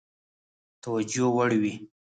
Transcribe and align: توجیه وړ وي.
توجیه 0.83 1.27
وړ 1.35 1.51
وي. 1.61 1.73